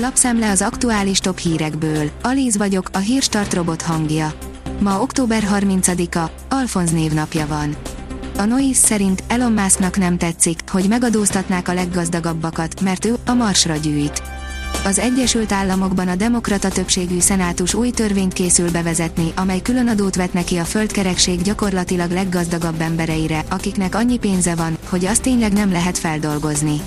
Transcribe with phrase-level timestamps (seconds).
[0.00, 2.10] Lapszemle az aktuális top hírekből.
[2.22, 4.32] Alíz vagyok, a hírstart robot hangja.
[4.80, 7.76] Ma október 30-a, Alfonz névnapja van.
[8.36, 13.76] A Noise szerint Elon Musknak nem tetszik, hogy megadóztatnák a leggazdagabbakat, mert ő a Marsra
[13.76, 14.22] gyűjt.
[14.84, 20.56] Az Egyesült Államokban a demokrata többségű szenátus új törvényt készül bevezetni, amely különadót vet neki
[20.56, 26.80] a földkerekség gyakorlatilag leggazdagabb embereire, akiknek annyi pénze van, hogy azt tényleg nem lehet feldolgozni.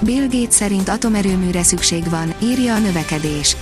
[0.00, 3.56] Bill Gates szerint atomerőműre szükség van, írja a növekedés.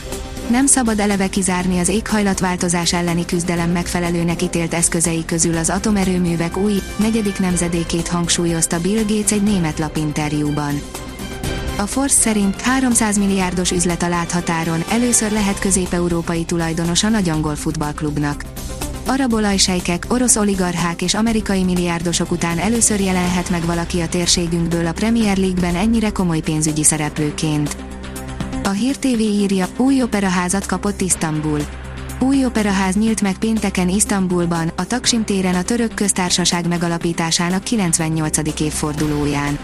[0.51, 6.75] Nem szabad eleve kizárni az éghajlatváltozás elleni küzdelem megfelelőnek ítélt eszközei közül az atomerőművek új,
[6.97, 10.80] negyedik nemzedékét hangsúlyozta Bill Gates egy német lapinterjúban.
[11.78, 17.55] A Force szerint 300 milliárdos üzlet a láthatáron, először lehet közép-európai tulajdonos a nagy angol
[17.55, 18.45] futballklubnak.
[19.07, 24.93] Arab olajsejkek, orosz oligarchák és amerikai milliárdosok után először jelenhet meg valaki a térségünkből a
[24.93, 27.77] Premier League-ben ennyire komoly pénzügyi szereplőként.
[28.62, 31.61] A Hír TV írja, új operaházat kapott Isztambul.
[32.20, 38.61] Új operaház nyílt meg pénteken Isztambulban, a Taksim téren a török köztársaság megalapításának 98.
[38.61, 39.59] évfordulóján.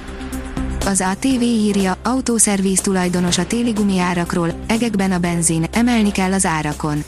[0.86, 7.04] Az ATV írja, autószervíz tulajdonos a téli gumiárakról, egekben a benzin, emelni kell az árakon.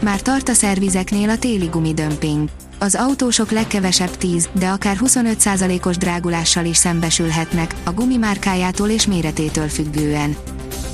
[0.00, 2.48] Már tart a szervizeknél a téli gumidömping.
[2.78, 9.68] Az autósok legkevesebb 10, de akár 25%-os drágulással is szembesülhetnek, a gumi márkájától és méretétől
[9.68, 10.36] függően.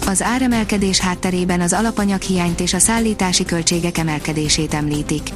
[0.06, 5.28] Az áremelkedés hátterében az alapanyag hiányt és a szállítási költségek emelkedését említik.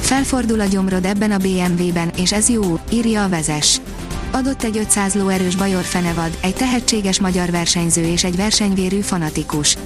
[0.00, 3.80] Felfordul a gyomrod ebben a BMW-ben, és ez jó, írja a vezes
[4.36, 9.76] adott egy 500 lóerős bajor fenevad, egy tehetséges magyar versenyző és egy versenyvérű fanatikus.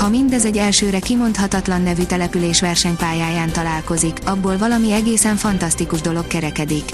[0.00, 6.84] Ha mindez egy elsőre kimondhatatlan nevű település versenypályáján találkozik, abból valami egészen fantasztikus dolog kerekedik.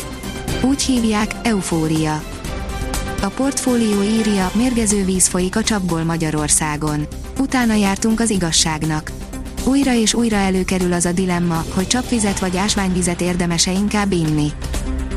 [0.62, 2.22] Úgy hívják, eufória.
[3.22, 7.06] A portfólió írja, mérgező víz folyik a csapból Magyarországon.
[7.38, 9.10] Utána jártunk az igazságnak.
[9.64, 14.52] Újra és újra előkerül az a dilemma, hogy csapvizet vagy ásványvizet érdemese inkább inni.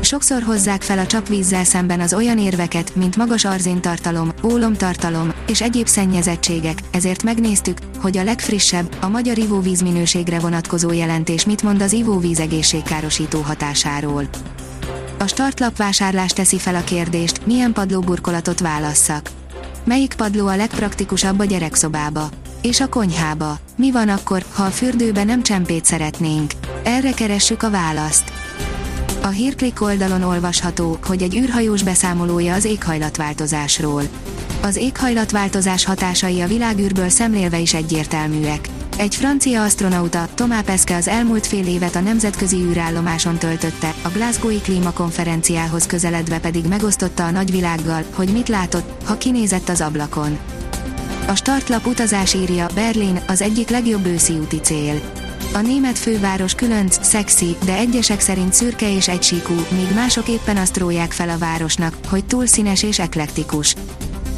[0.00, 5.86] Sokszor hozzák fel a csapvízzel szemben az olyan érveket, mint magas arzéntartalom, ólomtartalom és egyéb
[5.86, 11.92] szennyezettségek, ezért megnéztük, hogy a legfrissebb, a magyar ivóvíz minőségre vonatkozó jelentés mit mond az
[11.92, 14.24] ivóvíz egészségkárosító hatásáról.
[15.18, 19.30] A startlap vásárlás teszi fel a kérdést, milyen padlóburkolatot válasszak.
[19.84, 22.28] Melyik padló a legpraktikusabb a gyerekszobába?
[22.62, 23.58] És a konyhába?
[23.76, 26.52] Mi van akkor, ha a fürdőbe nem csempét szeretnénk?
[26.82, 28.32] Erre keressük a választ.
[29.22, 34.02] A hírklik oldalon olvasható, hogy egy űrhajós beszámolója az éghajlatváltozásról.
[34.62, 38.68] Az éghajlatváltozás hatásai a világűrből szemlélve is egyértelműek.
[38.96, 44.60] Egy francia astronauta, Thomas Pesquet az elmúlt fél évet a nemzetközi űrállomáson töltötte, a Glasgowi
[44.60, 50.38] klímakonferenciához közeledve pedig megosztotta a nagyvilággal, hogy mit látott, ha kinézett az ablakon.
[51.26, 55.19] A startlap utazás írja, Berlin, az egyik legjobb őszi úti cél.
[55.52, 60.76] A német főváros különc, szexi, de egyesek szerint szürke és egysíkú, míg mások éppen azt
[60.76, 63.74] róják fel a városnak, hogy túl színes és eklektikus.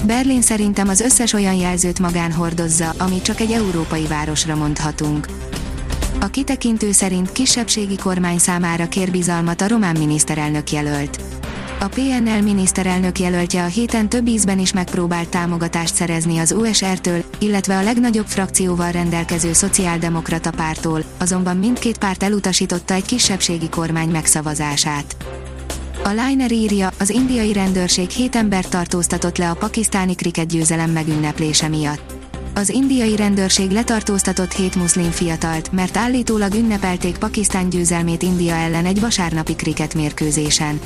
[0.07, 5.27] Berlin szerintem az összes olyan jelzőt magán hordozza, amit csak egy európai városra mondhatunk.
[6.21, 11.21] A kitekintő szerint kisebbségi kormány számára kér bizalmat a román miniszterelnök jelölt.
[11.83, 17.77] A PNL miniszterelnök jelöltje a héten több ízben is megpróbált támogatást szerezni az USR-től, illetve
[17.77, 25.17] a legnagyobb frakcióval rendelkező szociáldemokrata pártól, azonban mindkét párt elutasította egy kisebbségi kormány megszavazását.
[26.05, 31.69] A Liner írja, az indiai rendőrség hét embert tartóztatott le a pakisztáni kriket győzelem megünneplése
[31.69, 32.15] miatt.
[32.55, 39.01] Az indiai rendőrség letartóztatott hét muszlim fiatalt, mert állítólag ünnepelték Pakisztán győzelmét India ellen egy
[39.01, 40.81] vasárnapi kriket mérkőzésen.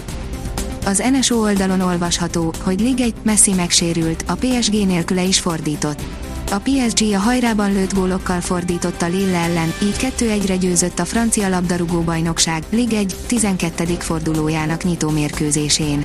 [0.87, 6.03] Az NSO oldalon olvasható, hogy Lig egy Messi megsérült, a PSG nélküle is fordított.
[6.51, 11.49] A PSG a hajrában lőtt gólokkal fordított a Lille ellen, így 2-1-re győzött a francia
[11.49, 13.85] labdarúgó bajnokság Lig 1 12.
[13.99, 16.05] fordulójának nyitó mérkőzésén.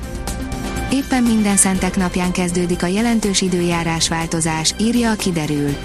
[0.92, 5.76] Éppen minden szentek napján kezdődik a jelentős időjárás változás, írja a kiderül.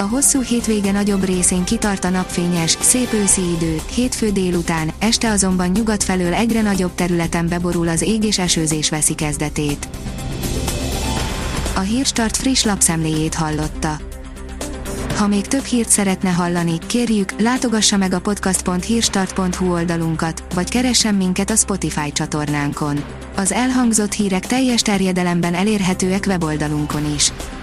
[0.00, 5.68] A hosszú hétvége nagyobb részén kitart a napfényes, szép őszi idő, hétfő délután, este azonban
[5.68, 9.88] nyugat felől egyre nagyobb területen beborul az ég és esőzés veszi kezdetét.
[11.76, 14.00] A Hírstart friss lapszemléjét hallotta.
[15.16, 21.50] Ha még több hírt szeretne hallani, kérjük, látogassa meg a podcast.hírstart.hu oldalunkat, vagy keressen minket
[21.50, 23.04] a Spotify csatornánkon.
[23.36, 27.32] Az elhangzott hírek teljes terjedelemben elérhetőek weboldalunkon is.